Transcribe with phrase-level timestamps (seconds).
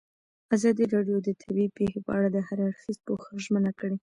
[0.55, 3.95] ازادي راډیو د طبیعي پېښې په اړه د هر اړخیز پوښښ ژمنه کړې.